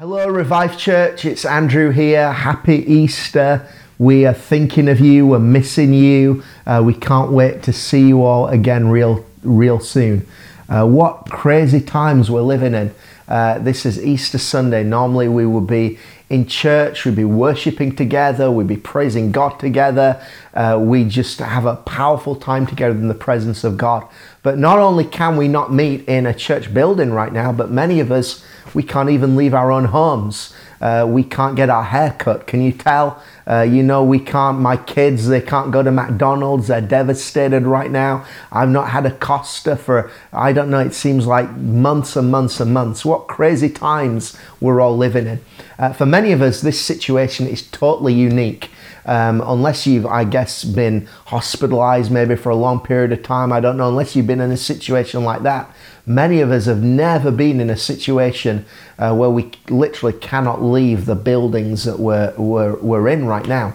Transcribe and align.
Hello, 0.00 0.26
Revive 0.28 0.78
Church. 0.78 1.26
It's 1.26 1.44
Andrew 1.44 1.90
here. 1.90 2.32
Happy 2.32 2.76
Easter. 2.90 3.68
We 3.98 4.24
are 4.24 4.32
thinking 4.32 4.88
of 4.88 4.98
you. 4.98 5.26
We're 5.26 5.40
missing 5.40 5.92
you. 5.92 6.42
Uh, 6.66 6.80
we 6.82 6.94
can't 6.94 7.32
wait 7.32 7.62
to 7.64 7.72
see 7.74 8.08
you 8.08 8.22
all 8.22 8.48
again 8.48 8.88
real, 8.88 9.26
real 9.42 9.78
soon. 9.78 10.26
Uh, 10.70 10.86
what 10.86 11.28
crazy 11.28 11.82
times 11.82 12.30
we're 12.30 12.40
living 12.40 12.72
in. 12.72 12.94
Uh, 13.28 13.58
this 13.58 13.84
is 13.84 14.02
Easter 14.02 14.38
Sunday. 14.38 14.82
Normally, 14.82 15.28
we 15.28 15.44
would 15.44 15.66
be 15.66 15.98
in 16.30 16.46
church, 16.46 17.04
we'd 17.04 17.16
be 17.16 17.24
worshiping 17.24 17.94
together, 17.94 18.52
we'd 18.52 18.68
be 18.68 18.76
praising 18.76 19.32
God 19.32 19.58
together. 19.58 20.24
Uh, 20.54 20.78
we 20.80 21.04
just 21.04 21.40
have 21.40 21.66
a 21.66 21.74
powerful 21.74 22.36
time 22.36 22.68
together 22.68 22.94
in 22.94 23.08
the 23.08 23.14
presence 23.14 23.64
of 23.64 23.76
God. 23.76 24.06
But 24.44 24.56
not 24.56 24.78
only 24.78 25.04
can 25.04 25.36
we 25.36 25.48
not 25.48 25.72
meet 25.72 26.08
in 26.08 26.26
a 26.26 26.32
church 26.32 26.72
building 26.72 27.10
right 27.10 27.32
now, 27.32 27.52
but 27.52 27.72
many 27.72 27.98
of 27.98 28.12
us, 28.12 28.44
we 28.74 28.84
can't 28.84 29.10
even 29.10 29.34
leave 29.34 29.54
our 29.54 29.72
own 29.72 29.86
homes. 29.86 30.54
Uh, 30.80 31.06
we 31.08 31.22
can't 31.22 31.56
get 31.56 31.68
our 31.68 31.84
hair 31.84 32.16
cut. 32.18 32.46
Can 32.46 32.62
you 32.62 32.72
tell? 32.72 33.22
Uh, 33.46 33.62
you 33.62 33.82
know, 33.82 34.02
we 34.02 34.18
can't, 34.18 34.58
my 34.60 34.76
kids, 34.76 35.28
they 35.28 35.40
can't 35.40 35.70
go 35.70 35.82
to 35.82 35.90
McDonald's. 35.90 36.68
They're 36.68 36.80
devastated 36.80 37.64
right 37.64 37.90
now. 37.90 38.24
I've 38.50 38.70
not 38.70 38.90
had 38.90 39.04
a 39.04 39.10
Costa 39.10 39.76
for, 39.76 40.10
I 40.32 40.52
don't 40.52 40.70
know, 40.70 40.78
it 40.78 40.94
seems 40.94 41.26
like 41.26 41.50
months 41.56 42.16
and 42.16 42.30
months 42.30 42.60
and 42.60 42.72
months. 42.72 43.04
What 43.04 43.28
crazy 43.28 43.68
times 43.68 44.36
we're 44.60 44.80
all 44.80 44.96
living 44.96 45.26
in. 45.26 45.40
Uh, 45.78 45.92
for 45.92 46.06
many 46.06 46.32
of 46.32 46.40
us, 46.40 46.60
this 46.60 46.80
situation 46.80 47.46
is 47.46 47.62
totally 47.62 48.14
unique. 48.14 48.70
Um, 49.06 49.40
unless 49.46 49.86
you've, 49.86 50.06
I 50.06 50.24
guess, 50.24 50.64
been 50.64 51.06
hospitalized 51.26 52.10
maybe 52.10 52.36
for 52.36 52.50
a 52.50 52.56
long 52.56 52.80
period 52.80 53.12
of 53.12 53.22
time, 53.22 53.52
I 53.52 53.60
don't 53.60 53.76
know, 53.76 53.88
unless 53.88 54.14
you've 54.14 54.26
been 54.26 54.40
in 54.40 54.50
a 54.50 54.56
situation 54.56 55.24
like 55.24 55.42
that. 55.42 55.74
Many 56.06 56.40
of 56.40 56.50
us 56.50 56.66
have 56.66 56.82
never 56.82 57.30
been 57.30 57.60
in 57.60 57.70
a 57.70 57.76
situation 57.76 58.64
uh, 58.98 59.14
where 59.14 59.30
we 59.30 59.52
literally 59.68 60.18
cannot 60.18 60.62
leave 60.62 61.06
the 61.06 61.14
buildings 61.14 61.84
that 61.84 61.98
we're, 61.98 62.34
we're, 62.36 62.76
we're 62.76 63.08
in 63.08 63.26
right 63.26 63.46
now. 63.46 63.74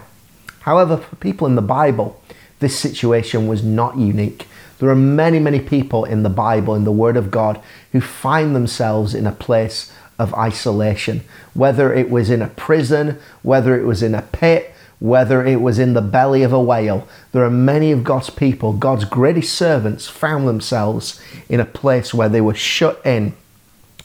However, 0.60 0.96
for 0.96 1.16
people 1.16 1.46
in 1.46 1.54
the 1.54 1.62
Bible, 1.62 2.20
this 2.58 2.78
situation 2.78 3.46
was 3.46 3.62
not 3.62 3.96
unique. 3.96 4.46
There 4.78 4.88
are 4.90 4.96
many, 4.96 5.38
many 5.38 5.60
people 5.60 6.04
in 6.04 6.22
the 6.22 6.28
Bible, 6.28 6.74
in 6.74 6.84
the 6.84 6.92
Word 6.92 7.16
of 7.16 7.30
God, 7.30 7.60
who 7.92 8.00
find 8.00 8.54
themselves 8.54 9.14
in 9.14 9.26
a 9.26 9.32
place 9.32 9.92
of 10.18 10.34
isolation, 10.34 11.22
whether 11.54 11.92
it 11.92 12.10
was 12.10 12.30
in 12.30 12.42
a 12.42 12.48
prison, 12.48 13.18
whether 13.42 13.78
it 13.78 13.84
was 13.84 14.02
in 14.02 14.14
a 14.14 14.22
pit, 14.22 14.74
whether 14.98 15.44
it 15.44 15.60
was 15.60 15.78
in 15.78 15.92
the 15.92 16.00
belly 16.00 16.42
of 16.42 16.52
a 16.52 16.60
whale. 16.60 17.06
There 17.32 17.44
are 17.44 17.50
many 17.50 17.92
of 17.92 18.04
God's 18.04 18.30
people, 18.30 18.72
God's 18.72 19.04
greatest 19.04 19.54
servants, 19.54 20.08
found 20.08 20.48
themselves 20.48 21.20
in 21.48 21.60
a 21.60 21.66
place 21.66 22.14
where 22.14 22.28
they 22.28 22.40
were 22.40 22.54
shut 22.54 23.04
in 23.04 23.34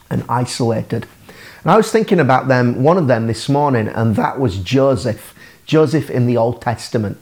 and 0.10 0.26
isolated. 0.28 1.08
And 1.64 1.72
I 1.72 1.78
was 1.78 1.92
thinking 1.92 2.20
about 2.20 2.48
them, 2.48 2.84
one 2.84 2.98
of 2.98 3.08
them 3.08 3.28
this 3.28 3.48
morning, 3.48 3.88
and 3.88 4.16
that 4.16 4.40
was 4.40 4.58
Joseph. 4.58 5.34
Joseph 5.66 6.10
in 6.10 6.26
the 6.26 6.38
Old 6.38 6.62
Testament. 6.62 7.18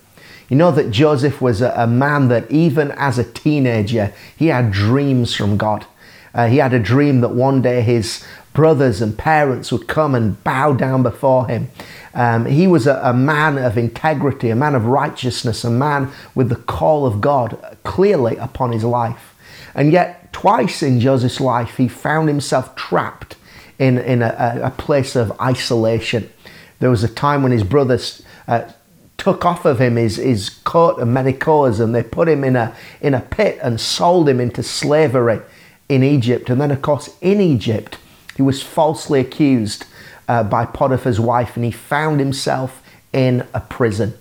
You 0.48 0.58
know 0.58 0.72
that 0.72 0.90
Joseph 0.90 1.42
was 1.42 1.62
a, 1.62 1.72
a 1.76 1.86
man 1.86 2.30
that 2.30 2.50
even 2.50 2.92
as 2.94 3.20
a 3.20 3.24
teenager, 3.24 4.12
he 4.36 4.48
had 4.48 4.72
dreams 4.72 5.36
from 5.36 5.58
God. 5.58 5.86
Uh, 6.34 6.48
he 6.48 6.58
had 6.58 6.74
a 6.74 6.80
dream 6.80 7.22
that 7.22 7.30
one 7.30 7.62
day 7.62 7.82
his 7.82 8.26
brothers 8.60 9.02
and 9.02 9.18
parents 9.18 9.72
would 9.72 9.88
come 9.88 10.14
and 10.14 10.44
bow 10.44 10.74
down 10.74 11.02
before 11.02 11.48
him. 11.48 11.70
Um, 12.14 12.46
he 12.46 12.68
was 12.68 12.88
a, 12.88 13.00
a, 13.02 13.14
man 13.14 13.58
of 13.58 13.78
integrity, 13.78 14.50
a 14.50 14.56
man 14.56 14.76
of 14.76 14.86
righteousness, 14.86 15.64
a 15.64 15.70
man 15.70 16.12
with 16.36 16.50
the 16.50 16.58
call 16.58 17.06
of 17.06 17.22
God 17.22 17.58
clearly 17.86 18.36
upon 18.36 18.74
his 18.74 18.84
life. 18.84 19.34
And 19.74 19.94
yet, 19.94 20.34
twice 20.34 20.84
in 20.84 21.00
Joseph's 21.00 21.40
life, 21.40 21.78
he 21.78 21.88
found 21.88 22.28
himself 22.28 22.76
trapped 22.76 23.38
in, 23.78 23.98
in 23.98 24.22
a, 24.22 24.60
a 24.62 24.72
place 24.72 25.16
of 25.16 25.32
isolation. 25.40 26.30
There 26.80 26.90
was 26.90 27.06
a 27.06 27.08
time 27.08 27.44
when 27.44 27.54
his 27.54 27.64
brothers 27.64 28.22
uh, 28.46 28.70
took 29.16 29.46
off 29.46 29.64
of 29.64 29.80
him 29.80 29.96
his, 29.96 30.18
his 30.18 30.50
coat 30.50 31.00
and 31.00 31.14
many 31.14 31.32
colors 31.32 31.80
and 31.80 31.96
they 31.96 32.04
put 32.04 32.28
him 32.28 32.44
in 32.44 32.58
a, 32.58 32.76
in 33.00 33.14
a 33.14 33.22
pit 33.22 33.58
and 33.64 33.80
sold 33.80 34.28
him 34.28 34.42
into 34.42 34.64
slavery 34.64 35.40
in 35.88 36.04
Egypt. 36.04 36.50
And 36.50 36.60
then, 36.60 36.72
of 36.72 36.82
course, 36.82 37.16
in 37.22 37.40
Egypt, 37.40 37.98
he 38.40 38.44
was 38.44 38.64
falsely 38.64 39.20
accused 39.20 39.84
uh, 40.30 40.42
by 40.44 40.66
Potiphar's 40.66 41.20
wife 41.20 41.58
and 41.58 41.66
he 41.66 41.72
found 41.72 42.22
himself 42.22 42.82
in 43.12 43.46
a 43.54 43.60
prison. 43.60 44.18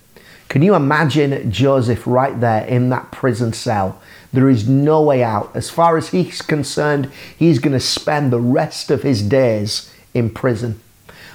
Can 0.48 0.60
you 0.60 0.74
imagine 0.74 1.52
Joseph 1.52 2.04
right 2.04 2.40
there 2.40 2.66
in 2.66 2.88
that 2.88 3.12
prison 3.12 3.52
cell? 3.52 4.02
There 4.32 4.48
is 4.48 4.68
no 4.68 5.00
way 5.00 5.22
out. 5.22 5.54
As 5.54 5.70
far 5.70 5.96
as 5.96 6.08
he's 6.08 6.42
concerned, 6.42 7.12
he's 7.38 7.60
going 7.60 7.74
to 7.74 7.78
spend 7.78 8.32
the 8.32 8.40
rest 8.40 8.90
of 8.90 9.04
his 9.04 9.22
days 9.22 9.94
in 10.12 10.30
prison. 10.30 10.80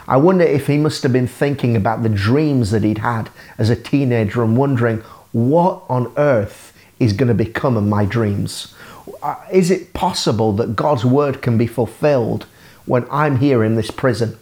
I 0.06 0.18
wonder 0.18 0.44
if 0.44 0.68
he 0.68 0.78
must 0.78 1.04
have 1.04 1.14
been 1.14 1.26
thinking 1.26 1.78
about 1.78 2.04
the 2.04 2.10
dreams 2.10 2.72
that 2.72 2.84
he'd 2.84 2.98
had 2.98 3.30
as 3.58 3.70
a 3.70 3.78
teenager 3.78 4.44
and 4.44 4.58
wondering 4.58 4.98
what 5.32 5.84
on 5.88 6.12
earth 6.18 6.78
is 7.00 7.14
going 7.14 7.30
to 7.30 7.34
become 7.34 7.78
of 7.78 7.86
my 7.86 8.04
dreams. 8.04 8.76
Uh, 9.22 9.38
is 9.54 9.72
it 9.72 9.94
possible 9.94 10.52
that 10.52 10.76
God's 10.76 11.06
word 11.06 11.42
can 11.42 11.58
be 11.58 11.66
fulfilled 11.66 12.46
when 12.86 13.06
I'm 13.12 13.38
here 13.38 13.64
in 13.64 13.76
this 13.76 13.92
prison. 13.92 14.38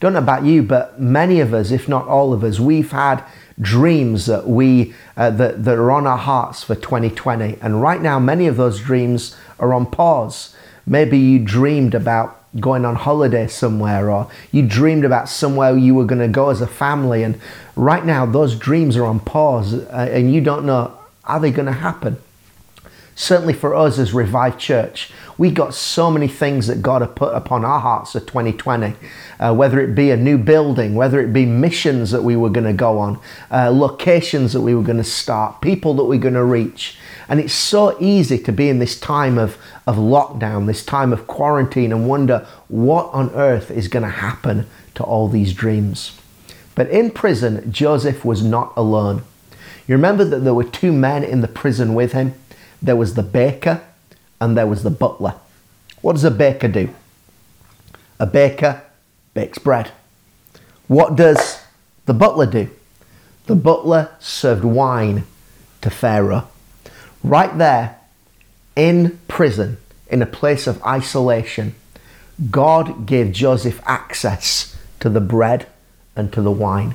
Don't 0.00 0.12
know 0.12 0.20
about 0.20 0.44
you, 0.44 0.62
but 0.62 1.00
many 1.00 1.40
of 1.40 1.52
us, 1.52 1.70
if 1.70 1.88
not 1.88 2.06
all 2.06 2.32
of 2.32 2.44
us, 2.44 2.60
we've 2.60 2.92
had 2.92 3.24
dreams 3.60 4.26
that 4.26 4.46
we 4.46 4.94
uh, 5.16 5.30
that, 5.30 5.64
that 5.64 5.76
are 5.76 5.90
on 5.90 6.06
our 6.06 6.18
hearts 6.18 6.62
for 6.62 6.76
2020 6.76 7.58
and 7.60 7.82
right 7.82 8.00
now 8.00 8.18
many 8.20 8.46
of 8.46 8.56
those 8.56 8.80
dreams 8.80 9.36
are 9.58 9.74
on 9.74 9.84
pause. 9.86 10.54
Maybe 10.86 11.18
you 11.18 11.40
dreamed 11.40 11.94
about 11.94 12.36
going 12.60 12.84
on 12.84 12.94
holiday 12.94 13.46
somewhere 13.48 14.10
or 14.10 14.30
you 14.52 14.62
dreamed 14.66 15.04
about 15.04 15.28
somewhere 15.28 15.76
you 15.76 15.94
were 15.94 16.04
going 16.04 16.20
to 16.20 16.28
go 16.28 16.50
as 16.50 16.60
a 16.60 16.66
family. 16.66 17.22
And 17.24 17.40
right 17.74 18.04
now 18.04 18.24
those 18.24 18.56
dreams 18.56 18.96
are 18.96 19.04
on 19.04 19.20
pause 19.20 19.74
uh, 19.74 20.08
and 20.10 20.32
you 20.32 20.40
don't 20.40 20.64
know 20.64 20.96
are 21.24 21.40
they 21.40 21.50
going 21.50 21.66
to 21.66 21.72
happen 21.72 22.16
certainly 23.18 23.52
for 23.52 23.74
us 23.74 23.98
as 23.98 24.14
Revive 24.14 24.56
Church, 24.58 25.10
we 25.36 25.50
got 25.50 25.74
so 25.74 26.08
many 26.08 26.28
things 26.28 26.68
that 26.68 26.82
God 26.82 27.02
had 27.02 27.16
put 27.16 27.34
upon 27.34 27.64
our 27.64 27.80
hearts 27.80 28.12
for 28.12 28.20
2020, 28.20 28.94
uh, 29.40 29.54
whether 29.54 29.80
it 29.80 29.94
be 29.94 30.10
a 30.10 30.16
new 30.16 30.38
building, 30.38 30.94
whether 30.94 31.20
it 31.20 31.32
be 31.32 31.44
missions 31.44 32.12
that 32.12 32.22
we 32.22 32.36
were 32.36 32.48
going 32.48 32.66
to 32.66 32.72
go 32.72 32.98
on, 32.98 33.18
uh, 33.50 33.70
locations 33.70 34.52
that 34.52 34.60
we 34.60 34.72
were 34.72 34.82
going 34.82 34.98
to 34.98 35.04
start, 35.04 35.60
people 35.60 35.94
that 35.94 36.04
we're 36.04 36.18
going 36.18 36.34
to 36.34 36.44
reach. 36.44 36.96
And 37.28 37.40
it's 37.40 37.52
so 37.52 38.00
easy 38.00 38.38
to 38.38 38.52
be 38.52 38.68
in 38.68 38.78
this 38.78 38.98
time 38.98 39.36
of, 39.36 39.58
of 39.84 39.96
lockdown, 39.96 40.66
this 40.66 40.84
time 40.84 41.12
of 41.12 41.26
quarantine, 41.26 41.92
and 41.92 42.08
wonder 42.08 42.46
what 42.68 43.12
on 43.12 43.30
earth 43.30 43.70
is 43.72 43.88
going 43.88 44.04
to 44.04 44.08
happen 44.08 44.66
to 44.94 45.02
all 45.02 45.28
these 45.28 45.52
dreams. 45.52 46.16
But 46.76 46.88
in 46.88 47.10
prison, 47.10 47.72
Joseph 47.72 48.24
was 48.24 48.44
not 48.44 48.72
alone. 48.76 49.24
You 49.88 49.96
remember 49.96 50.24
that 50.24 50.40
there 50.40 50.54
were 50.54 50.62
two 50.62 50.92
men 50.92 51.24
in 51.24 51.40
the 51.40 51.48
prison 51.48 51.94
with 51.94 52.12
him? 52.12 52.34
There 52.80 52.96
was 52.96 53.14
the 53.14 53.22
baker 53.22 53.82
and 54.40 54.56
there 54.56 54.66
was 54.66 54.82
the 54.82 54.90
butler. 54.90 55.34
What 56.00 56.14
does 56.14 56.24
a 56.24 56.30
baker 56.30 56.68
do? 56.68 56.90
A 58.20 58.26
baker 58.26 58.82
bakes 59.34 59.58
bread. 59.58 59.92
What 60.86 61.16
does 61.16 61.60
the 62.06 62.14
butler 62.14 62.46
do? 62.46 62.70
The 63.46 63.54
butler 63.54 64.10
served 64.20 64.64
wine 64.64 65.24
to 65.80 65.90
Pharaoh. 65.90 66.48
Right 67.22 67.56
there 67.58 67.98
in 68.76 69.18
prison, 69.28 69.78
in 70.08 70.22
a 70.22 70.26
place 70.26 70.66
of 70.66 70.82
isolation, 70.84 71.74
God 72.50 73.06
gave 73.06 73.32
Joseph 73.32 73.80
access 73.84 74.76
to 75.00 75.08
the 75.08 75.20
bread 75.20 75.66
and 76.14 76.32
to 76.32 76.40
the 76.40 76.50
wine. 76.50 76.94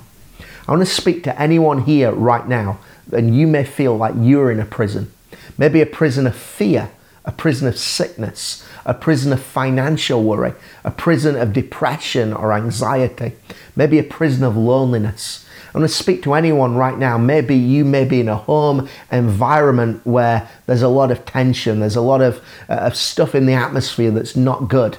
I 0.67 0.71
want 0.71 0.87
to 0.87 0.93
speak 0.93 1.23
to 1.23 1.41
anyone 1.41 1.83
here 1.83 2.11
right 2.11 2.47
now, 2.47 2.79
and 3.11 3.35
you 3.35 3.47
may 3.47 3.65
feel 3.65 3.97
like 3.97 4.13
you're 4.17 4.51
in 4.51 4.59
a 4.59 4.65
prison. 4.65 5.11
Maybe 5.57 5.81
a 5.81 5.85
prison 5.85 6.27
of 6.27 6.35
fear, 6.35 6.91
a 7.25 7.31
prison 7.31 7.67
of 7.67 7.77
sickness, 7.77 8.65
a 8.85 8.93
prison 8.93 9.31
of 9.31 9.41
financial 9.41 10.23
worry, 10.23 10.53
a 10.83 10.91
prison 10.91 11.35
of 11.35 11.53
depression 11.53 12.33
or 12.33 12.53
anxiety, 12.53 13.33
maybe 13.75 13.99
a 13.99 14.03
prison 14.03 14.43
of 14.43 14.57
loneliness. 14.57 15.45
I'm 15.67 15.79
going 15.79 15.87
to 15.87 15.93
speak 15.93 16.21
to 16.23 16.35
anyone 16.35 16.75
right 16.75 16.97
now. 16.97 17.17
Maybe 17.17 17.55
you 17.55 17.83
may 17.83 18.05
be 18.05 18.19
in 18.19 18.29
a 18.29 18.35
home 18.35 18.87
environment 19.11 20.05
where 20.05 20.47
there's 20.67 20.83
a 20.83 20.87
lot 20.87 21.09
of 21.09 21.25
tension, 21.25 21.79
there's 21.79 21.95
a 21.95 22.01
lot 22.01 22.21
of, 22.21 22.43
uh, 22.69 22.73
of 22.73 22.95
stuff 22.95 23.33
in 23.33 23.47
the 23.47 23.53
atmosphere 23.53 24.11
that's 24.11 24.35
not 24.35 24.67
good, 24.67 24.97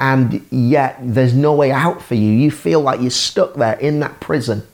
and 0.00 0.46
yet 0.50 0.96
there's 1.02 1.34
no 1.34 1.54
way 1.54 1.72
out 1.72 2.00
for 2.00 2.14
you. 2.14 2.30
You 2.30 2.50
feel 2.50 2.80
like 2.80 3.00
you're 3.00 3.10
stuck 3.10 3.54
there 3.54 3.78
in 3.80 4.00
that 4.00 4.20
prison. 4.20 4.66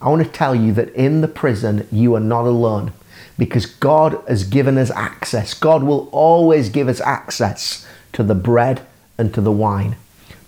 I 0.00 0.08
want 0.08 0.24
to 0.24 0.28
tell 0.28 0.54
you 0.54 0.72
that 0.72 0.92
in 0.94 1.20
the 1.20 1.28
prison, 1.28 1.86
you 1.92 2.14
are 2.14 2.20
not 2.20 2.44
alone 2.44 2.92
because 3.38 3.66
God 3.66 4.22
has 4.28 4.44
given 4.44 4.78
us 4.78 4.90
access. 4.90 5.54
God 5.54 5.82
will 5.82 6.08
always 6.12 6.68
give 6.68 6.88
us 6.88 7.00
access 7.00 7.86
to 8.12 8.22
the 8.22 8.34
bread 8.34 8.82
and 9.18 9.34
to 9.34 9.40
the 9.40 9.52
wine. 9.52 9.96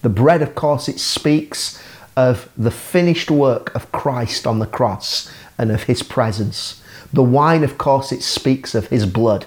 The 0.03 0.09
bread, 0.09 0.43
of 0.43 0.55
course, 0.55 0.89
it 0.89 1.01
speaks 1.01 1.83
of 2.17 2.49
the 2.57 2.71
finished 2.71 3.31
work 3.31 3.75
of 3.75 3.91
Christ 3.93 4.47
on 4.47 4.59
the 4.59 4.67
cross 4.67 5.31
and 5.59 5.71
of 5.71 5.85
his 5.85 6.03
presence. 6.03 6.83
The 7.13 7.23
wine, 7.23 7.65
of 7.65 7.77
course, 7.79 8.13
it 8.13 8.23
speaks 8.23 8.75
of 8.75 8.89
his 8.89 9.07
blood. 9.07 9.47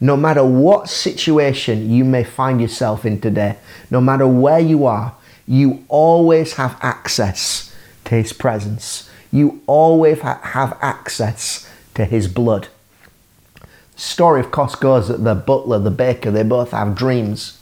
No 0.00 0.16
matter 0.16 0.44
what 0.44 0.88
situation 0.88 1.90
you 1.90 2.04
may 2.04 2.24
find 2.24 2.60
yourself 2.60 3.04
in 3.04 3.20
today, 3.20 3.56
no 3.90 4.00
matter 4.00 4.26
where 4.26 4.60
you 4.60 4.86
are, 4.86 5.14
you 5.46 5.84
always 5.88 6.54
have 6.54 6.78
access 6.80 7.74
to 8.06 8.14
his 8.14 8.32
presence. 8.32 9.10
You 9.32 9.60
always 9.66 10.20
ha- 10.20 10.40
have 10.42 10.78
access 10.80 11.69
to 11.94 12.04
his 12.04 12.28
blood. 12.28 12.68
Story, 13.96 14.40
of 14.40 14.50
course, 14.50 14.74
goes 14.74 15.08
that 15.08 15.24
the 15.24 15.34
butler, 15.34 15.78
the 15.78 15.90
baker, 15.90 16.30
they 16.30 16.42
both 16.42 16.70
have 16.70 16.94
dreams. 16.94 17.58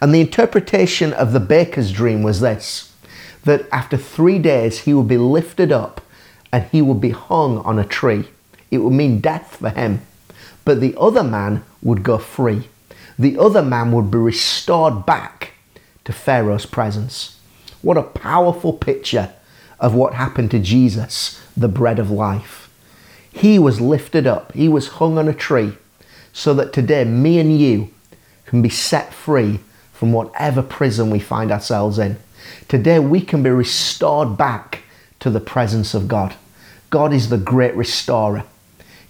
And 0.00 0.14
the 0.14 0.20
interpretation 0.20 1.12
of 1.12 1.32
the 1.32 1.40
baker's 1.40 1.92
dream 1.92 2.22
was 2.22 2.40
this 2.40 2.92
that 3.44 3.66
after 3.72 3.96
three 3.96 4.38
days 4.38 4.80
he 4.80 4.92
would 4.92 5.08
be 5.08 5.16
lifted 5.16 5.72
up 5.72 6.02
and 6.52 6.64
he 6.64 6.82
would 6.82 7.00
be 7.00 7.10
hung 7.10 7.58
on 7.58 7.78
a 7.78 7.84
tree. 7.84 8.28
It 8.70 8.78
would 8.78 8.92
mean 8.92 9.20
death 9.20 9.56
for 9.56 9.70
him. 9.70 10.02
But 10.64 10.80
the 10.80 10.94
other 10.98 11.24
man 11.24 11.64
would 11.82 12.02
go 12.02 12.18
free. 12.18 12.68
The 13.18 13.38
other 13.38 13.62
man 13.62 13.92
would 13.92 14.10
be 14.10 14.18
restored 14.18 15.06
back 15.06 15.52
to 16.04 16.12
Pharaoh's 16.12 16.66
presence. 16.66 17.38
What 17.82 17.96
a 17.96 18.02
powerful 18.02 18.72
picture 18.72 19.32
of 19.78 19.94
what 19.94 20.14
happened 20.14 20.50
to 20.50 20.58
Jesus, 20.58 21.40
the 21.56 21.68
bread 21.68 21.98
of 21.98 22.10
life. 22.10 22.59
He 23.32 23.58
was 23.58 23.80
lifted 23.80 24.26
up, 24.26 24.52
he 24.52 24.68
was 24.68 24.88
hung 24.88 25.18
on 25.18 25.28
a 25.28 25.34
tree, 25.34 25.72
so 26.32 26.54
that 26.54 26.72
today 26.72 27.04
me 27.04 27.38
and 27.38 27.58
you 27.58 27.90
can 28.46 28.62
be 28.62 28.68
set 28.68 29.14
free 29.14 29.60
from 29.92 30.12
whatever 30.12 30.62
prison 30.62 31.10
we 31.10 31.20
find 31.20 31.52
ourselves 31.52 31.98
in. 31.98 32.18
Today 32.68 32.98
we 32.98 33.20
can 33.20 33.42
be 33.42 33.50
restored 33.50 34.36
back 34.36 34.82
to 35.20 35.30
the 35.30 35.40
presence 35.40 35.94
of 35.94 36.08
God. 36.08 36.34
God 36.88 37.12
is 37.12 37.28
the 37.28 37.38
great 37.38 37.76
restorer. 37.76 38.44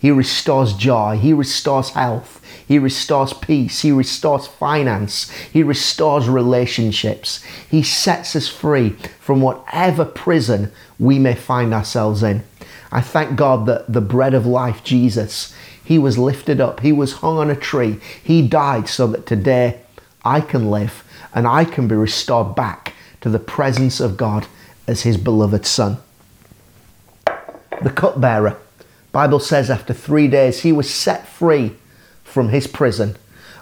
He 0.00 0.10
restores 0.10 0.72
joy. 0.72 1.18
He 1.18 1.34
restores 1.34 1.90
health. 1.90 2.40
He 2.66 2.78
restores 2.78 3.34
peace. 3.34 3.82
He 3.82 3.92
restores 3.92 4.46
finance. 4.46 5.30
He 5.52 5.62
restores 5.62 6.26
relationships. 6.26 7.44
He 7.70 7.82
sets 7.82 8.34
us 8.34 8.48
free 8.48 8.90
from 9.20 9.42
whatever 9.42 10.06
prison 10.06 10.72
we 10.98 11.18
may 11.18 11.34
find 11.34 11.74
ourselves 11.74 12.22
in. 12.22 12.44
I 12.90 13.02
thank 13.02 13.36
God 13.36 13.66
that 13.66 13.92
the 13.92 14.00
bread 14.00 14.32
of 14.32 14.46
life, 14.46 14.82
Jesus, 14.82 15.54
he 15.84 15.98
was 15.98 16.16
lifted 16.16 16.60
up. 16.62 16.80
He 16.80 16.92
was 16.92 17.14
hung 17.14 17.36
on 17.36 17.50
a 17.50 17.56
tree. 17.56 18.00
He 18.22 18.46
died 18.46 18.88
so 18.88 19.06
that 19.08 19.26
today 19.26 19.80
I 20.24 20.40
can 20.40 20.70
live 20.70 21.04
and 21.34 21.46
I 21.46 21.64
can 21.66 21.88
be 21.88 21.94
restored 21.94 22.54
back 22.54 22.94
to 23.20 23.28
the 23.28 23.38
presence 23.38 24.00
of 24.00 24.16
God 24.16 24.46
as 24.86 25.02
his 25.02 25.18
beloved 25.18 25.66
son. 25.66 25.98
The 27.82 27.92
cupbearer 27.94 28.56
Bible 29.12 29.40
says 29.40 29.70
after 29.70 29.92
3 29.92 30.28
days 30.28 30.60
he 30.60 30.72
was 30.72 30.92
set 30.92 31.26
free 31.26 31.76
from 32.24 32.50
his 32.50 32.66
prison 32.66 33.16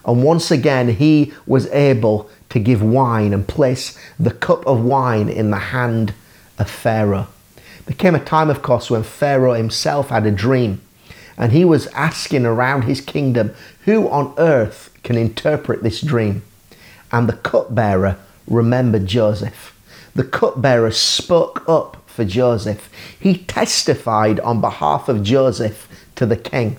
and 0.04 0.22
once 0.22 0.50
again 0.50 0.88
he 0.88 1.32
was 1.46 1.66
able 1.70 2.30
to 2.50 2.58
give 2.58 2.82
wine 2.82 3.32
and 3.32 3.46
place 3.46 3.98
the 4.18 4.30
cup 4.30 4.66
of 4.66 4.84
wine 4.84 5.28
in 5.28 5.50
the 5.50 5.56
hand 5.56 6.14
of 6.58 6.70
Pharaoh. 6.70 7.28
There 7.86 7.96
came 7.96 8.14
a 8.14 8.24
time 8.24 8.50
of 8.50 8.62
course 8.62 8.90
when 8.90 9.02
Pharaoh 9.02 9.54
himself 9.54 10.10
had 10.10 10.26
a 10.26 10.30
dream 10.30 10.80
and 11.36 11.52
he 11.52 11.64
was 11.64 11.86
asking 11.88 12.44
around 12.44 12.82
his 12.82 13.00
kingdom 13.00 13.54
who 13.84 14.08
on 14.08 14.34
earth 14.38 14.90
can 15.02 15.16
interpret 15.16 15.82
this 15.82 16.00
dream 16.00 16.42
and 17.10 17.28
the 17.28 17.36
cupbearer 17.36 18.18
remembered 18.46 19.06
Joseph. 19.06 19.74
The 20.14 20.24
cupbearer 20.24 20.90
spoke 20.90 21.66
up 21.68 22.07
for 22.19 22.25
Joseph. 22.25 22.91
He 23.20 23.38
testified 23.38 24.41
on 24.41 24.61
behalf 24.61 25.09
of 25.09 25.23
Joseph 25.23 25.87
to 26.17 26.26
the 26.26 26.37
king. 26.37 26.76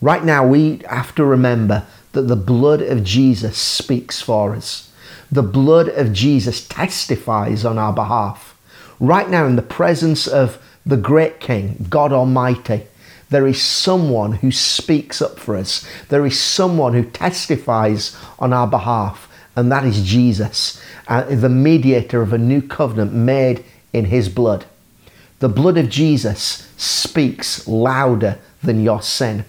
Right 0.00 0.24
now, 0.24 0.46
we 0.46 0.80
have 0.88 1.14
to 1.16 1.24
remember 1.26 1.86
that 2.12 2.22
the 2.22 2.34
blood 2.34 2.80
of 2.80 3.04
Jesus 3.04 3.58
speaks 3.58 4.22
for 4.22 4.54
us. 4.54 4.90
The 5.30 5.42
blood 5.42 5.90
of 5.90 6.14
Jesus 6.14 6.66
testifies 6.66 7.66
on 7.66 7.76
our 7.76 7.92
behalf. 7.92 8.56
Right 8.98 9.28
now, 9.28 9.44
in 9.44 9.56
the 9.56 9.60
presence 9.60 10.26
of 10.26 10.58
the 10.86 10.96
great 10.96 11.40
King, 11.40 11.84
God 11.90 12.10
Almighty, 12.10 12.86
there 13.28 13.46
is 13.46 13.60
someone 13.60 14.32
who 14.32 14.50
speaks 14.50 15.20
up 15.20 15.38
for 15.38 15.56
us. 15.56 15.86
There 16.08 16.24
is 16.24 16.40
someone 16.40 16.94
who 16.94 17.04
testifies 17.04 18.16
on 18.38 18.54
our 18.54 18.66
behalf, 18.66 19.28
and 19.54 19.70
that 19.70 19.84
is 19.84 20.02
Jesus, 20.02 20.82
uh, 21.06 21.24
the 21.24 21.50
mediator 21.50 22.22
of 22.22 22.32
a 22.32 22.38
new 22.38 22.62
covenant 22.62 23.12
made 23.12 23.62
in 23.92 24.06
his 24.06 24.28
blood. 24.28 24.64
The 25.40 25.48
blood 25.48 25.78
of 25.78 25.88
Jesus 25.88 26.68
speaks 26.76 27.66
louder 27.68 28.38
than 28.62 28.82
your 28.82 29.02
sin. 29.02 29.44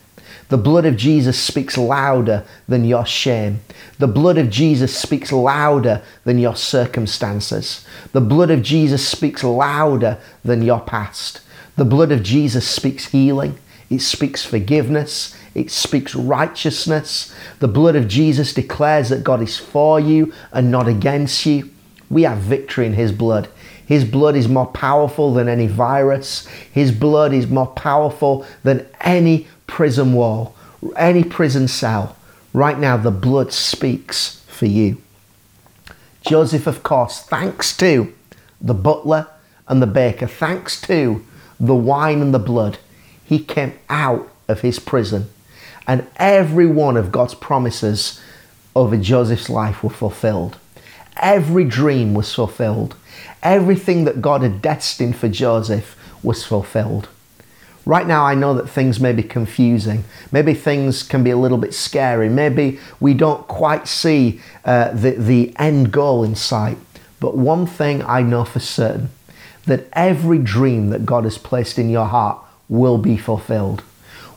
The 0.49 0.57
blood 0.57 0.85
of 0.85 0.97
Jesus 0.97 1.39
speaks 1.39 1.77
louder 1.77 2.43
than 2.67 2.83
your 2.83 3.05
shame. 3.05 3.61
The 3.99 4.07
blood 4.07 4.37
of 4.37 4.49
Jesus 4.49 4.95
speaks 4.95 5.31
louder 5.31 6.01
than 6.23 6.39
your 6.39 6.55
circumstances. 6.55 7.85
The 8.13 8.21
blood 8.21 8.49
of 8.49 8.63
Jesus 8.63 9.07
speaks 9.07 9.43
louder 9.43 10.17
than 10.43 10.63
your 10.63 10.79
past. 10.79 11.41
The 11.75 11.85
blood 11.85 12.11
of 12.11 12.23
Jesus 12.23 12.67
speaks 12.67 13.07
healing. 13.07 13.59
It 13.91 14.01
speaks 14.01 14.43
forgiveness. 14.43 15.35
It 15.53 15.69
speaks 15.69 16.15
righteousness. 16.15 17.33
The 17.59 17.67
blood 17.67 17.95
of 17.95 18.07
Jesus 18.07 18.53
declares 18.53 19.09
that 19.09 19.23
God 19.23 19.41
is 19.41 19.57
for 19.57 19.99
you 19.99 20.33
and 20.51 20.71
not 20.71 20.87
against 20.87 21.45
you. 21.45 21.69
We 22.09 22.23
have 22.23 22.39
victory 22.39 22.85
in 22.87 22.93
His 22.93 23.11
blood. 23.11 23.49
His 23.89 24.05
blood 24.05 24.35
is 24.35 24.47
more 24.47 24.67
powerful 24.67 25.33
than 25.33 25.49
any 25.49 25.65
virus. 25.65 26.45
His 26.71 26.91
blood 26.91 27.33
is 27.33 27.47
more 27.47 27.65
powerful 27.65 28.45
than 28.61 28.85
any 29.01 29.47
prison 29.65 30.13
wall, 30.13 30.55
any 30.95 31.23
prison 31.23 31.67
cell. 31.67 32.15
Right 32.53 32.77
now, 32.77 32.97
the 32.97 33.09
blood 33.09 33.51
speaks 33.51 34.45
for 34.47 34.67
you. 34.67 35.01
Joseph, 36.21 36.67
of 36.67 36.83
course, 36.83 37.23
thanks 37.23 37.75
to 37.77 38.13
the 38.61 38.75
butler 38.75 39.25
and 39.67 39.81
the 39.81 39.87
baker, 39.87 40.27
thanks 40.27 40.79
to 40.81 41.25
the 41.59 41.73
wine 41.73 42.21
and 42.21 42.31
the 42.31 42.37
blood, 42.37 42.77
he 43.25 43.39
came 43.39 43.73
out 43.89 44.29
of 44.47 44.61
his 44.61 44.77
prison. 44.77 45.31
And 45.87 46.05
every 46.17 46.67
one 46.67 46.95
of 46.95 47.11
God's 47.11 47.33
promises 47.33 48.21
over 48.75 48.97
Joseph's 48.97 49.49
life 49.49 49.83
were 49.83 49.89
fulfilled. 49.89 50.57
Every 51.19 51.65
dream 51.65 52.13
was 52.13 52.33
fulfilled. 52.33 52.95
Everything 53.43 54.05
that 54.05 54.21
God 54.21 54.41
had 54.41 54.61
destined 54.61 55.15
for 55.15 55.27
Joseph 55.27 55.95
was 56.23 56.43
fulfilled. 56.45 57.09
Right 57.85 58.05
now, 58.05 58.23
I 58.23 58.35
know 58.35 58.53
that 58.53 58.69
things 58.69 58.99
may 58.99 59.13
be 59.13 59.23
confusing. 59.23 60.03
Maybe 60.31 60.53
things 60.53 61.01
can 61.01 61.23
be 61.23 61.31
a 61.31 61.37
little 61.37 61.57
bit 61.57 61.73
scary. 61.73 62.29
Maybe 62.29 62.79
we 62.99 63.13
don't 63.13 63.47
quite 63.47 63.87
see 63.87 64.41
uh, 64.65 64.91
the, 64.91 65.11
the 65.11 65.53
end 65.57 65.91
goal 65.91 66.23
in 66.23 66.35
sight. 66.35 66.77
But 67.19 67.35
one 67.35 67.65
thing 67.65 68.03
I 68.03 68.21
know 68.21 68.45
for 68.45 68.59
certain 68.59 69.09
that 69.65 69.87
every 69.93 70.39
dream 70.39 70.89
that 70.89 71.05
God 71.05 71.23
has 71.23 71.37
placed 71.37 71.79
in 71.79 71.89
your 71.89 72.05
heart 72.05 72.39
will 72.67 72.97
be 72.97 73.17
fulfilled. 73.17 73.83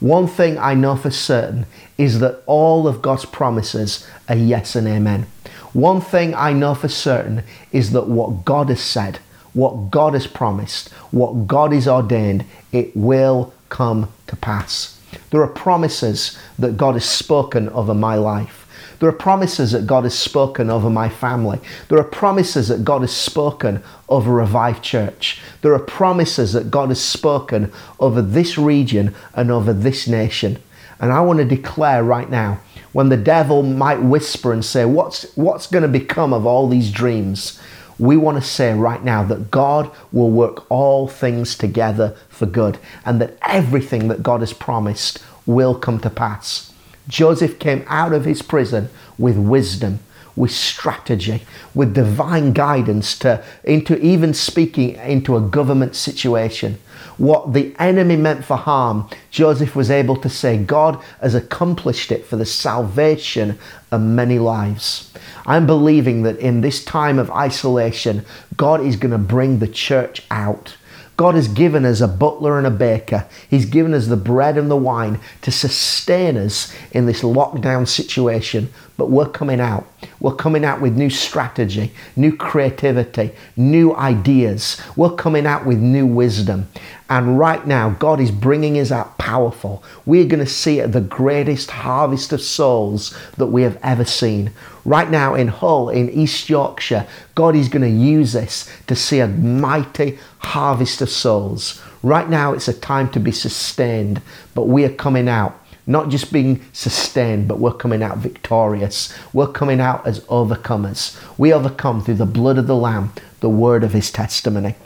One 0.03 0.27
thing 0.27 0.59
I 0.59 0.75
know 0.75 0.97
for 0.97 1.13
certain 1.13 1.65
is 1.97 2.19
that 2.19 2.43
all 2.47 2.89
of 2.89 3.03
God's 3.03 3.25
promises 3.25 4.05
are 4.29 4.35
yes 4.35 4.75
and 4.75 4.89
amen. 4.89 5.29
One 5.73 6.01
thing 6.01 6.35
I 6.35 6.53
know 6.53 6.75
for 6.75 6.89
certain 6.89 7.45
is 7.71 7.93
that 7.93 8.09
what 8.09 8.45
God 8.45 8.69
has 8.69 8.81
said, 8.81 9.21
what 9.53 9.93
God 9.93 10.15
has 10.15 10.27
promised, 10.27 10.89
what 11.13 11.47
God 11.47 11.73
has 11.73 11.87
ordained, 11.87 12.45
it 12.73 12.97
will 12.97 13.55
come 13.69 14.13
to 14.27 14.35
pass. 14.35 14.99
There 15.31 15.41
are 15.41 15.47
promises 15.47 16.37
that 16.59 16.77
God 16.77 16.95
has 16.95 17.05
spoken 17.05 17.69
over 17.69 17.95
my 17.95 18.17
life. 18.17 18.62
There 19.03 19.09
are 19.09 19.13
promises 19.13 19.73
that 19.73 19.85
God 19.85 20.05
has 20.05 20.17
spoken 20.17 20.71
over 20.71 20.89
my 20.89 21.09
family. 21.09 21.59
There 21.89 21.99
are 21.99 22.05
promises 22.05 22.69
that 22.69 22.85
God 22.85 23.01
has 23.01 23.11
spoken 23.11 23.83
over 24.09 24.31
Revive 24.31 24.81
Church. 24.81 25.43
There 25.61 25.75
are 25.75 25.81
promises 25.81 26.53
that 26.53 26.71
God 26.71 26.91
has 26.91 27.03
spoken 27.03 27.73
over 27.99 28.23
this 28.23 28.57
region 28.57 29.13
and 29.35 29.51
over 29.51 29.73
this 29.73 30.07
nation. 30.07 30.63
And 31.01 31.13
I 31.13 31.21
want 31.21 31.41
to 31.41 31.45
declare 31.45 32.05
right 32.05 32.31
now 32.31 32.61
when 32.93 33.09
the 33.09 33.17
devil 33.17 33.65
might 33.65 34.01
whisper 34.01 34.53
and 34.53 34.65
say, 34.65 34.85
What's, 34.85 35.37
what's 35.37 35.67
going 35.67 35.83
to 35.83 35.89
become 35.89 36.33
of 36.33 36.47
all 36.47 36.69
these 36.69 36.93
dreams? 36.93 37.61
We 37.99 38.17
want 38.17 38.41
to 38.41 38.49
say 38.49 38.73
right 38.73 39.03
now 39.03 39.25
that 39.25 39.51
God 39.51 39.91
will 40.13 40.31
work 40.31 40.71
all 40.71 41.09
things 41.09 41.59
together 41.59 42.15
for 42.29 42.47
good 42.47 42.79
and 43.05 43.21
that 43.21 43.37
everything 43.49 44.07
that 44.07 44.23
God 44.23 44.43
has 44.43 44.53
promised 44.53 45.19
will 45.45 45.75
come 45.75 45.99
to 45.99 46.09
pass. 46.09 46.72
Joseph 47.09 47.59
came 47.59 47.85
out 47.87 48.13
of 48.13 48.25
his 48.25 48.43
prison 48.43 48.89
with 49.19 49.37
wisdom 49.37 50.01
with 50.35 50.51
strategy, 50.51 51.43
with 51.75 51.95
divine 51.95 52.53
guidance 52.53 53.19
to 53.19 53.45
into 53.65 53.99
even 53.99 54.33
speaking 54.33 54.95
into 54.97 55.37
a 55.37 55.41
government 55.41 55.95
situation. 55.95 56.79
What 57.19 57.53
the 57.53 57.75
enemy 57.79 58.17
meant 58.17 58.45
for 58.45 58.57
harm, 58.57 59.09
Joseph 59.31 59.77
was 59.77 59.91
able 59.91 60.17
to 60.17 60.31
say, 60.31 60.57
God 60.57 61.03
has 61.21 61.35
accomplished 61.35 62.11
it 62.11 62.25
for 62.25 62.37
the 62.37 62.47
salvation 62.47 63.59
of 63.91 64.01
many 64.01 64.39
lives. 64.39 65.13
I'm 65.45 65.67
believing 65.67 66.23
that 66.23 66.39
in 66.39 66.63
this 66.63 66.83
time 66.83 67.19
of 67.19 67.31
isolation, 67.31 68.25
God 68.57 68.81
is 68.81 68.97
going 68.97 69.13
to 69.13 69.19
bring 69.19 69.59
the 69.59 69.69
church 69.69 70.23
out. 70.31 70.77
God 71.17 71.35
has 71.35 71.49
given 71.49 71.85
us 71.85 72.01
a 72.01 72.09
butler 72.09 72.59
and 72.59 72.67
a 72.67 72.71
baker. 72.71 73.27
He's 73.49 73.67
given 73.67 73.95
us 73.95 74.07
the 74.07 74.17
bread 74.17 74.57
and 74.57 74.71
the 74.71 74.77
wine 74.77 75.21
to 75.43 75.53
sustain 75.53 76.37
us 76.37 76.75
in 76.91 77.07
this 77.07 77.23
lockdown 77.23 77.87
situation. 77.87 78.73
But 79.03 79.11
we're 79.11 79.29
coming 79.29 79.59
out. 79.59 79.85
We're 80.21 80.37
coming 80.37 80.65
out 80.65 80.81
with 80.81 80.97
new 80.97 81.11
strategy, 81.11 81.91
new 82.15 82.37
creativity, 82.37 83.33
new 83.57 83.97
ideas. 83.97 84.81
We're 84.95 85.17
coming 85.17 85.45
out 85.45 85.67
with 85.67 85.81
new 85.81 86.07
wisdom. 86.07 86.69
And 87.11 87.37
right 87.37 87.67
now, 87.67 87.91
God 87.91 88.21
is 88.21 88.31
bringing 88.31 88.79
us 88.79 88.93
out 88.93 89.19
powerful. 89.19 89.83
We're 90.07 90.29
going 90.29 90.39
to 90.39 90.47
see 90.47 90.81
the 90.83 91.01
greatest 91.01 91.73
harvest 91.73 92.33
of 92.33 92.41
souls 92.41 93.13
that 93.39 93.47
we 93.47 93.63
have 93.63 93.77
ever 93.83 94.05
seen. 94.05 94.53
Right 94.85 95.11
now 95.11 95.35
in 95.35 95.49
Hull, 95.49 95.89
in 95.89 96.09
East 96.09 96.49
Yorkshire, 96.49 97.09
God 97.35 97.57
is 97.57 97.69
going 97.69 97.83
to 97.83 97.89
use 97.89 98.35
this 98.35 98.73
to 98.87 98.95
see 98.95 99.19
a 99.19 99.27
mighty 99.27 100.17
harvest 100.39 101.03
of 101.03 101.11
souls. 101.11 101.83
Right 102.05 102.31
now, 102.31 102.53
it's 102.53 102.69
a 102.69 102.73
time 102.73 103.11
to 103.11 103.19
be 103.19 103.33
sustained, 103.33 104.23
but 104.55 104.69
we 104.69 104.85
are 104.85 104.95
coming 104.95 105.29
out 105.29 105.59
not 105.87 106.09
just 106.09 106.33
being 106.33 106.65
sustained, 106.73 107.49
but 107.49 107.59
we're 107.59 107.73
coming 107.73 108.03
out 108.03 108.19
victorious. 108.19 109.13
We're 109.33 109.51
coming 109.51 109.81
out 109.81 110.07
as 110.07 110.21
overcomers. 110.21 111.19
We 111.37 111.53
overcome 111.53 112.03
through 112.03 112.15
the 112.15 112.27
blood 112.27 112.59
of 112.59 112.67
the 112.67 112.77
Lamb, 112.77 113.13
the 113.41 113.49
word 113.49 113.83
of 113.83 113.93
his 113.93 114.11
testimony. 114.11 114.77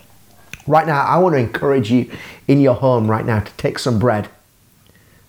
Right 0.67 0.87
now, 0.87 1.03
I 1.03 1.19
want 1.19 1.35
to 1.35 1.39
encourage 1.39 1.91
you 1.91 2.11
in 2.49 2.61
your 2.61 2.75
home 2.75 3.11
right 3.11 3.25
now 3.25 3.41
to 3.41 3.53
take 3.53 3.79
some 3.79 3.99
bread 3.99 4.29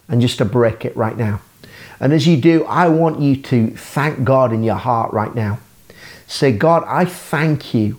and 0.07 0.21
just 0.21 0.37
to 0.37 0.45
break 0.45 0.85
it 0.85 0.95
right 0.95 1.17
now. 1.17 1.41
And 1.99 2.13
as 2.13 2.27
you 2.27 2.37
do, 2.37 2.63
I 2.65 2.87
want 2.87 3.19
you 3.19 3.35
to 3.35 3.71
thank 3.71 4.23
God 4.23 4.53
in 4.53 4.63
your 4.63 4.75
heart 4.75 5.11
right 5.13 5.33
now. 5.33 5.59
Say, 6.27 6.51
God, 6.51 6.83
I 6.87 7.05
thank 7.05 7.73
you 7.73 7.97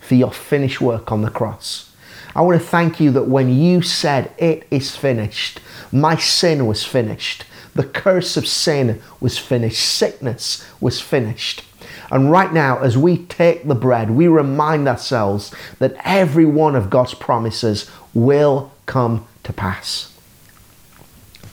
for 0.00 0.14
your 0.14 0.32
finished 0.32 0.80
work 0.80 1.12
on 1.12 1.22
the 1.22 1.30
cross. 1.30 1.94
I 2.36 2.42
want 2.42 2.60
to 2.60 2.66
thank 2.68 3.00
you 3.00 3.10
that 3.12 3.28
when 3.28 3.48
you 3.48 3.80
said 3.80 4.30
it 4.36 4.66
is 4.70 4.94
finished, 4.94 5.58
my 5.90 6.16
sin 6.16 6.66
was 6.66 6.84
finished. 6.84 7.44
The 7.74 7.84
curse 7.84 8.36
of 8.36 8.46
sin 8.46 9.00
was 9.20 9.38
finished. 9.38 9.82
Sickness 9.82 10.62
was 10.78 11.00
finished. 11.00 11.64
And 12.10 12.30
right 12.30 12.52
now, 12.52 12.78
as 12.80 12.98
we 12.98 13.24
take 13.24 13.66
the 13.66 13.74
bread, 13.74 14.10
we 14.10 14.28
remind 14.28 14.86
ourselves 14.86 15.54
that 15.78 15.96
every 16.04 16.44
one 16.44 16.76
of 16.76 16.90
God's 16.90 17.14
promises 17.14 17.90
will 18.12 18.70
come 18.84 19.26
to 19.44 19.54
pass. 19.54 20.12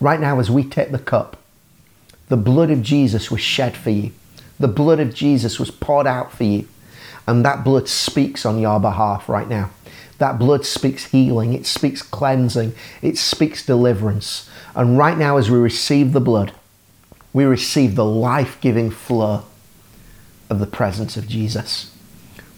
Right 0.01 0.19
now, 0.19 0.37
as 0.41 0.51
we 0.51 0.65
take 0.65 0.91
the 0.91 0.99
cup, 0.99 1.37
the 2.27 2.35
blood 2.35 2.71
of 2.71 2.81
Jesus 2.81 3.31
was 3.31 3.39
shed 3.39 3.77
for 3.77 3.89
you. 3.89 4.11
The 4.59 4.67
blood 4.67 4.99
of 4.99 5.15
Jesus 5.15 5.61
was 5.61 5.71
poured 5.71 6.07
out 6.07 6.33
for 6.33 6.43
you. 6.43 6.67
And 7.25 7.45
that 7.45 7.63
blood 7.63 7.87
speaks 7.87 8.45
on 8.45 8.59
your 8.59 8.81
behalf 8.81 9.29
right 9.29 9.47
now. 9.47 9.69
That 10.23 10.39
blood 10.39 10.65
speaks 10.65 11.07
healing, 11.07 11.51
it 11.51 11.65
speaks 11.65 12.01
cleansing, 12.01 12.73
it 13.01 13.17
speaks 13.17 13.65
deliverance. 13.65 14.49
And 14.73 14.97
right 14.97 15.17
now, 15.17 15.35
as 15.35 15.51
we 15.51 15.57
receive 15.57 16.13
the 16.13 16.21
blood, 16.21 16.53
we 17.33 17.43
receive 17.43 17.95
the 17.95 18.05
life 18.05 18.57
giving 18.61 18.89
flow 18.89 19.43
of 20.49 20.59
the 20.59 20.65
presence 20.65 21.17
of 21.17 21.27
Jesus. 21.27 21.93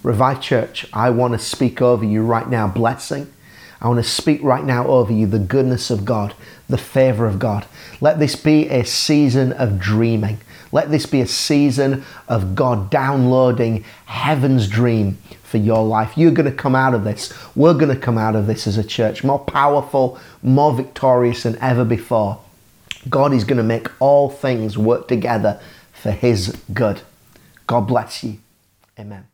Revive 0.04 0.40
Church, 0.40 0.86
I 0.92 1.10
want 1.10 1.32
to 1.32 1.40
speak 1.40 1.82
over 1.82 2.04
you 2.04 2.22
right 2.22 2.48
now 2.48 2.68
blessing. 2.68 3.32
I 3.80 3.88
want 3.88 3.98
to 3.98 4.08
speak 4.08 4.40
right 4.44 4.62
now 4.62 4.86
over 4.86 5.12
you 5.12 5.26
the 5.26 5.40
goodness 5.40 5.90
of 5.90 6.04
God, 6.04 6.34
the 6.68 6.78
favor 6.78 7.26
of 7.26 7.40
God. 7.40 7.66
Let 8.00 8.20
this 8.20 8.36
be 8.36 8.68
a 8.68 8.84
season 8.84 9.52
of 9.52 9.80
dreaming. 9.80 10.38
Let 10.76 10.90
this 10.90 11.06
be 11.06 11.22
a 11.22 11.26
season 11.26 12.04
of 12.28 12.54
God 12.54 12.90
downloading 12.90 13.82
heaven's 14.04 14.68
dream 14.68 15.16
for 15.42 15.56
your 15.56 15.82
life. 15.82 16.18
You're 16.18 16.32
going 16.32 16.50
to 16.50 16.54
come 16.54 16.74
out 16.74 16.92
of 16.92 17.02
this. 17.02 17.32
We're 17.56 17.72
going 17.72 17.94
to 17.94 17.98
come 17.98 18.18
out 18.18 18.36
of 18.36 18.46
this 18.46 18.66
as 18.66 18.76
a 18.76 18.84
church 18.84 19.24
more 19.24 19.38
powerful, 19.38 20.18
more 20.42 20.74
victorious 20.74 21.44
than 21.44 21.56
ever 21.60 21.82
before. 21.82 22.42
God 23.08 23.32
is 23.32 23.44
going 23.44 23.56
to 23.56 23.62
make 23.62 23.88
all 24.02 24.28
things 24.28 24.76
work 24.76 25.08
together 25.08 25.58
for 25.94 26.10
His 26.10 26.54
good. 26.74 27.00
God 27.66 27.88
bless 27.88 28.22
you. 28.22 28.40
Amen. 28.98 29.28